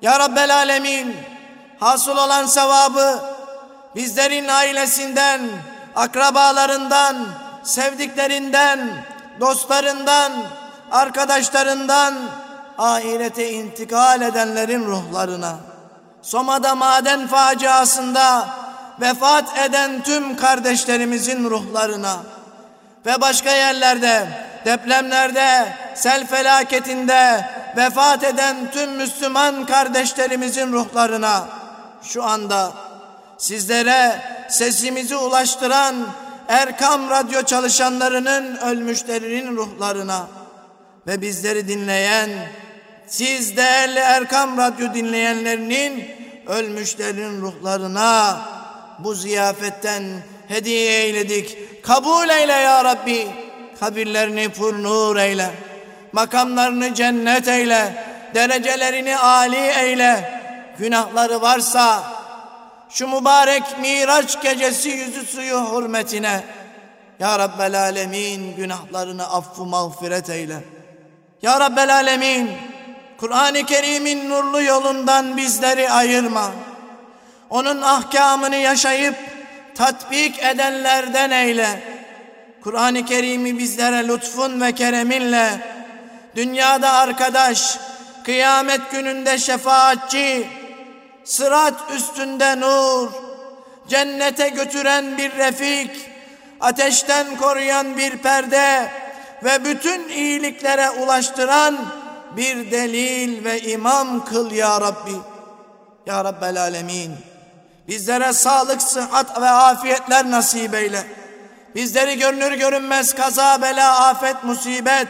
Ya 0.01 0.19
Rabbel 0.19 0.55
Alemin, 0.55 1.15
hasıl 1.79 2.17
olan 2.17 2.45
sevabı 2.45 3.19
bizlerin 3.95 4.47
ailesinden, 4.47 5.41
akrabalarından, 5.95 7.15
sevdiklerinden, 7.63 8.89
dostlarından, 9.39 10.31
arkadaşlarından, 10.91 12.13
ahirete 12.77 13.51
intikal 13.51 14.21
edenlerin 14.21 14.85
ruhlarına, 14.85 15.55
Soma'da 16.21 16.75
maden 16.75 17.27
faciasında 17.27 18.47
vefat 19.01 19.57
eden 19.57 20.03
tüm 20.03 20.35
kardeşlerimizin 20.35 21.49
ruhlarına 21.49 22.17
ve 23.05 23.21
başka 23.21 23.51
yerlerde, 23.51 24.27
depremlerde, 24.68 25.74
sel 25.95 26.28
felaketinde 26.28 27.45
vefat 27.78 28.24
eden 28.24 28.72
tüm 28.72 28.91
Müslüman 28.91 29.65
kardeşlerimizin 29.65 30.74
ruhlarına 30.74 31.47
şu 32.03 32.24
anda 32.24 32.74
sizlere 33.38 34.22
sesimizi 34.49 35.15
ulaştıran 35.15 35.95
Erkam 36.47 37.09
Radyo 37.09 37.43
çalışanlarının 37.43 38.57
ölmüşlerinin 38.57 39.55
ruhlarına 39.57 40.28
ve 41.07 41.22
bizleri 41.22 41.68
dinleyen 41.68 42.30
siz 43.07 43.57
değerli 43.57 43.99
Erkam 43.99 44.57
Radyo 44.57 44.93
dinleyenlerinin 44.93 46.05
ölmüşlerin 46.47 47.41
ruhlarına 47.41 48.41
bu 48.99 49.13
ziyafetten 49.13 50.03
hediye 50.47 51.03
eyledik. 51.03 51.57
Kabul 51.84 52.30
eyle 52.30 52.51
ya 52.53 52.84
Rabbi. 52.84 53.46
Kabirlerini 53.80 54.49
purnur 54.49 55.17
eyle. 55.17 55.49
Makamlarını 56.11 56.93
cennet 56.93 57.47
eyle. 57.47 58.05
Derecelerini 58.36 59.17
âli 59.17 59.71
eyle. 59.80 60.41
Günahları 60.78 61.41
varsa 61.41 62.03
şu 62.89 63.07
mübarek 63.07 63.63
Miraç 63.82 64.41
gecesi 64.41 64.89
yüzü 64.89 65.25
suyu 65.25 65.75
hürmetine 65.75 66.43
Ya 67.19 67.39
Rabbel 67.39 67.80
Alemin 67.80 68.55
günahlarını 68.55 69.34
affı 69.34 69.65
mağfiret 69.65 70.30
eyle. 70.30 70.63
Ya 71.41 71.59
Rabbel 71.59 71.93
Alemin 71.93 72.51
Kur'an-ı 73.17 73.65
Kerim'in 73.65 74.30
nurlu 74.30 74.61
yolundan 74.61 75.38
bizleri 75.38 75.91
ayırma. 75.91 76.51
Onun 77.49 77.82
ahkamını 77.82 78.55
yaşayıp 78.55 79.15
tatbik 79.75 80.43
edenlerden 80.43 81.32
eyle. 81.32 81.96
Kur'an-ı 82.68 83.05
Kerim'i 83.05 83.59
bizlere 83.59 84.07
lütfun 84.07 84.61
ve 84.61 84.72
kereminle 84.72 85.61
dünyada 86.36 86.93
arkadaş, 86.93 87.78
kıyamet 88.24 88.91
gününde 88.91 89.38
şefaatçi, 89.38 90.47
sırat 91.24 91.74
üstünde 91.95 92.59
nur, 92.59 93.09
cennete 93.88 94.49
götüren 94.49 95.18
bir 95.18 95.32
refik, 95.32 95.91
ateşten 96.61 97.38
koruyan 97.38 97.97
bir 97.97 98.18
perde 98.18 98.91
ve 99.43 99.65
bütün 99.65 100.09
iyiliklere 100.09 100.89
ulaştıran 100.89 101.78
bir 102.38 102.72
delil 102.72 103.43
ve 103.43 103.61
imam 103.61 104.26
kıl 104.26 104.51
ya 104.51 104.82
Rabbi. 104.82 105.15
Ya 106.05 106.24
Rabbel 106.24 106.61
Alemin. 106.61 107.15
Bizlere 107.88 108.34
sağlık, 108.34 108.82
sıhhat 108.82 109.41
ve 109.41 109.49
afiyetler 109.49 110.32
nasip 110.32 110.76
eyle. 110.76 111.26
Bizleri 111.76 112.18
görünür 112.18 112.51
görünmez 112.51 113.15
kaza, 113.15 113.61
bela, 113.61 114.07
afet, 114.07 114.43
musibet, 114.43 115.07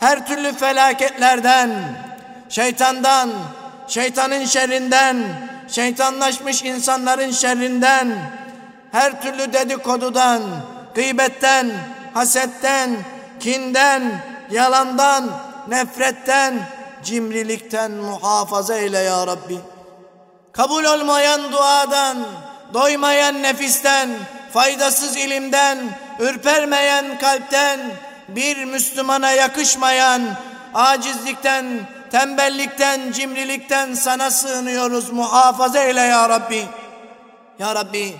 her 0.00 0.26
türlü 0.26 0.52
felaketlerden, 0.52 1.70
şeytandan, 2.48 3.30
şeytanın 3.88 4.44
şerrinden, 4.44 5.24
şeytanlaşmış 5.68 6.62
insanların 6.62 7.30
şerrinden, 7.30 8.16
her 8.92 9.22
türlü 9.22 9.52
dedikodudan, 9.52 10.42
gıybetten, 10.94 11.72
hasetten, 12.14 12.96
kinden, 13.40 14.02
yalandan, 14.50 15.30
nefretten, 15.68 16.54
cimrilikten 17.04 17.90
muhafaza 17.90 18.74
eyle 18.74 18.98
ya 18.98 19.26
Rabbi. 19.26 19.58
Kabul 20.52 20.84
olmayan 20.84 21.52
duadan, 21.52 22.16
doymayan 22.74 23.42
nefisten, 23.42 24.10
faydasız 24.54 25.16
ilimden, 25.16 25.78
ürpermeyen 26.20 27.18
kalpten, 27.18 27.80
bir 28.28 28.64
Müslümana 28.64 29.30
yakışmayan 29.30 30.22
acizlikten, 30.74 31.66
tembellikten, 32.12 33.12
cimrilikten 33.12 33.94
sana 33.94 34.30
sığınıyoruz. 34.30 35.10
Muhafaza 35.10 35.78
eyle 35.78 36.00
ya 36.00 36.28
Rabbi. 36.28 36.64
Ya 37.58 37.74
Rabbi 37.74 38.16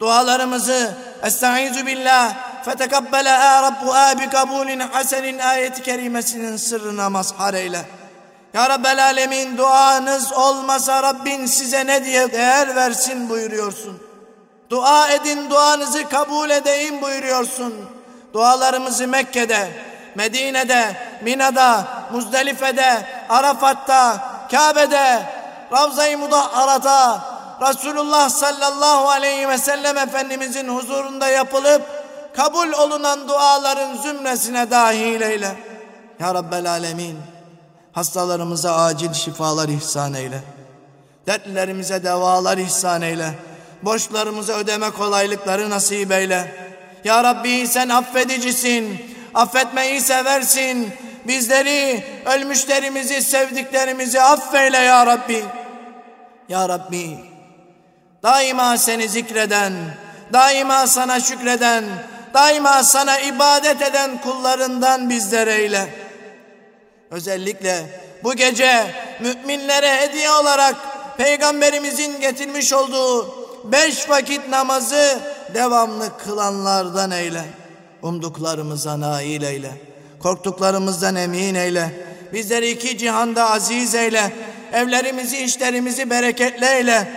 dualarımızı 0.00 0.96
Estaizu 1.22 1.86
billah 1.86 2.34
fetekabbele 2.64 3.28
ya 3.28 3.62
Rabbu 3.62 3.94
abi 3.94 4.30
kabulin 4.30 4.80
hasenin 4.80 5.38
ayeti 5.38 5.82
kerimesinin 5.82 6.56
sırrına 6.56 7.10
mazhar 7.10 7.54
eyle. 7.54 7.80
Ya 8.54 8.68
Rabbel 8.68 9.04
Alemin 9.04 9.56
duanız 9.56 10.32
olmasa 10.32 11.02
Rabbin 11.02 11.46
size 11.46 11.86
ne 11.86 12.04
diye 12.04 12.32
değer 12.32 12.74
versin 12.76 13.28
buyuruyorsun. 13.28 14.09
Dua 14.70 15.08
edin 15.08 15.50
duanızı 15.50 16.08
kabul 16.08 16.50
edeyim 16.50 17.02
buyuruyorsun. 17.02 17.74
Dualarımızı 18.34 19.08
Mekke'de, 19.08 19.68
Medine'de, 20.14 20.96
Mina'da, 21.22 21.84
Muzdelife'de, 22.12 23.06
Arafat'ta, 23.28 24.30
Kabe'de, 24.50 25.22
Ravza-i 25.72 26.16
Mudahharat'a, 26.16 27.20
Resulullah 27.68 28.30
sallallahu 28.30 29.08
aleyhi 29.08 29.48
ve 29.48 29.58
sellem 29.58 29.98
Efendimizin 29.98 30.68
huzurunda 30.68 31.28
yapılıp 31.28 31.82
kabul 32.36 32.72
olunan 32.72 33.28
duaların 33.28 33.96
zümresine 33.96 34.70
dahil 34.70 35.20
eyle. 35.20 35.56
Ya 36.20 36.34
Rabbel 36.34 36.70
Alemin, 36.70 37.18
hastalarımıza 37.92 38.76
acil 38.76 39.12
şifalar 39.12 39.68
ihsan 39.68 40.14
eyle. 40.14 40.40
Dertlerimize 41.26 42.04
devalar 42.04 42.58
ihsan 42.58 43.02
eyle. 43.02 43.49
Borçlarımıza 43.82 44.52
ödeme 44.52 44.90
kolaylıkları 44.90 45.70
nasip 45.70 46.12
eyle. 46.12 46.54
Ya 47.04 47.24
Rabbi 47.24 47.66
sen 47.66 47.88
affedicisin. 47.88 49.00
Affetmeyi 49.34 50.00
seversin. 50.00 50.92
Bizleri, 51.24 52.04
ölmüşlerimizi, 52.26 53.22
sevdiklerimizi 53.22 54.20
affeyle 54.20 54.78
ya 54.78 55.06
Rabbi. 55.06 55.44
Ya 56.48 56.68
Rabbi, 56.68 57.18
daima 58.22 58.78
seni 58.78 59.08
zikreden, 59.08 59.72
daima 60.32 60.86
sana 60.86 61.20
şükreden, 61.20 61.84
daima 62.34 62.82
sana 62.82 63.18
ibadet 63.18 63.82
eden 63.82 64.20
kullarından 64.20 65.10
bizler 65.10 65.46
eyle. 65.46 65.94
Özellikle 67.10 68.02
bu 68.24 68.34
gece 68.34 68.94
müminlere 69.20 69.96
hediye 69.96 70.30
olarak 70.30 70.74
Peygamberimizin 71.18 72.20
getirmiş 72.20 72.72
olduğu 72.72 73.39
beş 73.64 74.08
vakit 74.08 74.48
namazı 74.48 75.20
devamlı 75.54 76.18
kılanlardan 76.18 77.10
eyle. 77.10 77.44
Umduklarımıza 78.02 79.00
nail 79.00 79.42
eyle. 79.42 79.70
Korktuklarımızdan 80.22 81.16
emin 81.16 81.54
eyle. 81.54 82.04
Bizleri 82.32 82.70
iki 82.70 82.98
cihanda 82.98 83.50
aziz 83.50 83.94
eyle. 83.94 84.32
Evlerimizi, 84.72 85.38
işlerimizi 85.38 86.10
bereketli 86.10 86.66
eyle. 86.66 87.12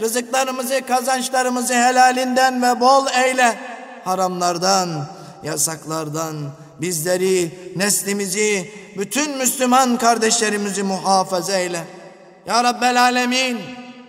Rızıklarımızı, 0.00 0.80
kazançlarımızı 0.86 1.74
helalinden 1.74 2.62
ve 2.62 2.80
bol 2.80 3.06
eyle. 3.24 3.58
Haramlardan, 4.04 5.06
yasaklardan 5.42 6.36
bizleri, 6.80 7.50
neslimizi, 7.76 8.70
bütün 8.98 9.38
Müslüman 9.38 9.98
kardeşlerimizi 9.98 10.82
muhafaza 10.82 11.56
eyle. 11.58 11.80
Ya 12.46 12.64
Rabbel 12.64 13.02
Alemin, 13.02 13.60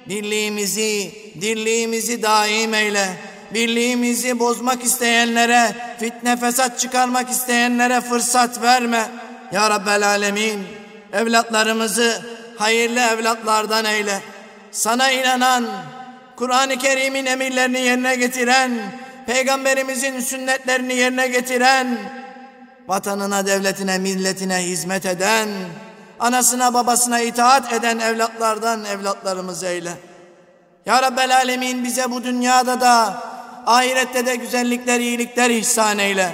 birliğimizi, 0.10 1.12
dirliğimizi 1.42 2.24
daim 2.24 2.74
eyle. 2.74 3.08
Birliğimizi 3.54 4.40
bozmak 4.40 4.84
isteyenlere, 4.84 5.76
fitne 6.00 6.38
fesat 6.38 6.80
çıkarmak 6.80 7.30
isteyenlere 7.30 8.02
fırsat 8.02 8.62
verme. 8.62 9.10
Ya 9.52 9.70
Rabbel 9.70 10.08
Alemin, 10.08 10.64
evlatlarımızı 11.14 12.22
hayırlı 12.58 13.00
evlatlardan 13.00 13.86
eyle. 13.86 14.22
Sana 14.72 15.12
inanan, 15.12 15.66
Kur'an-ı 16.36 16.78
Kerim'in 16.78 17.26
emirlerini 17.26 17.80
yerine 17.82 18.16
getiren, 18.16 18.72
Peygamberimizin 19.28 20.20
sünnetlerini 20.20 20.96
yerine 20.96 21.28
getiren, 21.28 21.98
vatanına, 22.88 23.46
devletine, 23.46 23.98
milletine 23.98 24.58
hizmet 24.58 25.06
eden, 25.06 25.50
anasına 26.20 26.74
babasına 26.74 27.20
itaat 27.20 27.74
eden 27.74 28.00
evlatlardan 28.00 28.86
evlatlarımız 28.86 29.64
eyle. 29.64 29.92
Ya 30.86 31.02
Rabbel 31.02 31.36
Alemin 31.36 31.84
bize 31.84 32.12
bu 32.12 32.24
dünyada 32.24 32.82
da 32.82 33.24
ahirette 33.66 34.26
de 34.26 34.36
güzellikler, 34.36 35.00
iyilikler 35.00 35.50
ihsan 35.50 36.00
eyle. 36.00 36.32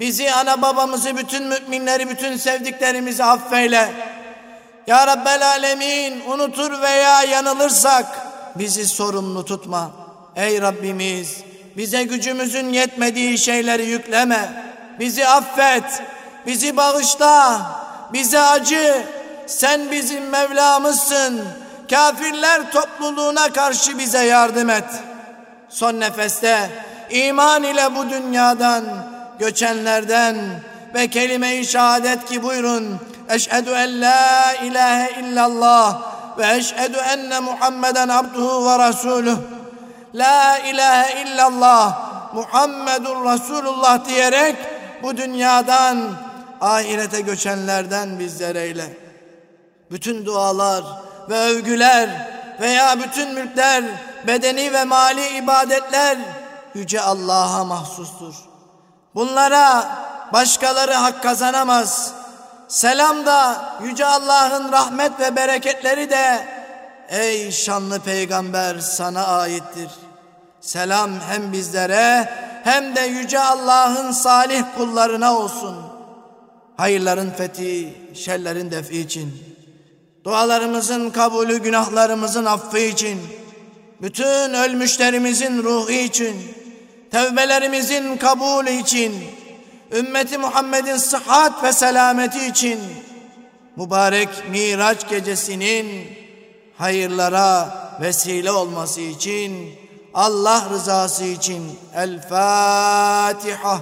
Bizi, 0.00 0.32
ana 0.32 0.62
babamızı, 0.62 1.16
bütün 1.16 1.46
müminleri, 1.46 2.08
bütün 2.10 2.36
sevdiklerimizi 2.36 3.24
affeyle. 3.24 3.92
Ya 4.86 5.06
Rabbel 5.06 5.48
Alemin 5.48 6.20
unutur 6.20 6.82
veya 6.82 7.22
yanılırsak 7.22 8.06
bizi 8.54 8.88
sorumlu 8.88 9.44
tutma. 9.44 9.90
Ey 10.36 10.60
Rabbimiz 10.60 11.36
bize 11.76 12.02
gücümüzün 12.02 12.72
yetmediği 12.72 13.38
şeyleri 13.38 13.86
yükleme. 13.86 14.64
Bizi 15.00 15.26
affet, 15.26 16.02
bizi 16.46 16.76
bağışla, 16.76 17.60
bize 18.12 18.40
acı. 18.40 19.04
Sen 19.46 19.90
bizim 19.90 20.28
Mevlamızsın. 20.28 21.63
Kafirler 21.90 22.72
topluluğuna 22.72 23.52
karşı 23.52 23.98
bize 23.98 24.24
yardım 24.24 24.70
et. 24.70 24.84
Son 25.68 26.00
nefeste 26.00 26.70
iman 27.10 27.62
ile 27.62 27.94
bu 27.94 28.10
dünyadan 28.10 28.84
göçenlerden 29.38 30.36
ve 30.94 31.08
kelime-i 31.08 31.66
şehadet 31.66 32.24
ki 32.24 32.42
buyurun. 32.42 33.00
Eşhedü 33.28 33.70
en 33.70 34.00
la 34.00 34.52
ilahe 34.62 35.20
illallah 35.20 36.02
ve 36.38 36.56
eşhedü 36.56 36.96
enne 36.96 37.40
Muhammeden 37.40 38.08
abduhu 38.08 38.70
ve 38.70 38.88
resuluh. 38.88 39.36
La 40.14 40.58
ilahe 40.58 41.22
illallah 41.22 42.14
Muhammedun 42.34 43.32
Resulullah 43.32 44.04
diyerek 44.08 44.56
bu 45.02 45.16
dünyadan 45.16 45.98
ahirete 46.60 47.20
göçenlerden 47.20 48.18
bizler 48.18 48.56
eyle. 48.56 48.96
Bütün 49.90 50.26
dualar 50.26 50.84
ve 51.28 51.38
övgüler 51.38 52.34
veya 52.60 52.98
bütün 52.98 53.34
mülkler, 53.34 53.84
bedeni 54.26 54.72
ve 54.72 54.84
mali 54.84 55.28
ibadetler 55.28 56.18
yüce 56.74 57.00
Allah'a 57.00 57.64
mahsustur. 57.64 58.34
Bunlara 59.14 59.88
başkaları 60.32 60.94
hak 60.94 61.22
kazanamaz. 61.22 62.12
Selam 62.68 63.26
da 63.26 63.64
yüce 63.82 64.06
Allah'ın 64.06 64.72
rahmet 64.72 65.20
ve 65.20 65.36
bereketleri 65.36 66.10
de 66.10 66.46
ey 67.08 67.52
şanlı 67.52 68.00
peygamber 68.00 68.78
sana 68.78 69.26
aittir. 69.26 69.90
Selam 70.60 71.10
hem 71.20 71.52
bizlere 71.52 72.28
hem 72.64 72.96
de 72.96 73.00
yüce 73.00 73.40
Allah'ın 73.40 74.12
salih 74.12 74.62
kullarına 74.76 75.38
olsun. 75.38 75.76
Hayırların 76.76 77.30
fethi, 77.30 77.94
şerlerin 78.14 78.70
defi 78.70 78.98
için, 78.98 79.53
dualarımızın 80.24 81.10
kabulü, 81.10 81.58
günahlarımızın 81.58 82.44
affı 82.44 82.78
için, 82.78 83.20
bütün 84.02 84.54
ölmüşlerimizin 84.54 85.62
ruhu 85.62 85.90
için, 85.90 86.36
tevbelerimizin 87.10 88.16
kabulü 88.16 88.70
için, 88.70 89.14
ümmeti 89.92 90.38
Muhammed'in 90.38 90.96
sıhhat 90.96 91.64
ve 91.64 91.72
selameti 91.72 92.46
için, 92.46 92.80
mübarek 93.76 94.28
Miraç 94.50 95.08
gecesinin 95.08 96.06
hayırlara 96.78 97.74
vesile 98.00 98.50
olması 98.50 99.00
için, 99.00 99.74
Allah 100.14 100.68
rızası 100.70 101.24
için 101.24 101.78
El 101.94 102.28
Fatiha. 102.28 103.80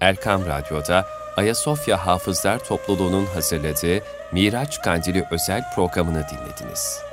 Erkam 0.00 0.46
Radyo'da 0.46 1.06
Ayasofya 1.36 2.06
Hafızlar 2.06 2.58
Topluluğu'nun 2.58 3.26
hazırladığı 3.26 4.04
Miraç 4.32 4.82
Kandili 4.82 5.26
özel 5.30 5.62
programını 5.74 6.24
dinlediniz. 6.30 7.09